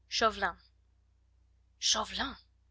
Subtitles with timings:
[0.09, 0.55] CHAUVELIN
[1.77, 2.35] Chauvelin!